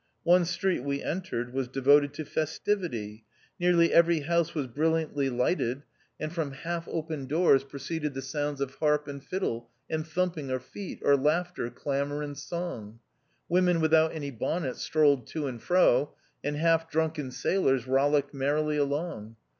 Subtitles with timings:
[0.23, 3.23] One street we entered, was devoted to festivity.
[3.59, 5.83] Nearly every house was brilliantly lighted,
[6.19, 7.05] and from half THE OUTCAST.
[7.05, 11.15] 201 open doors proceeded the sounds of harp and fiddle, and thumping of feet; or
[11.15, 12.97] laughter, clamour, and song.
[13.47, 19.35] Women without any bonnets strolled to and fro, and half drunken sailors rollicked merrily along.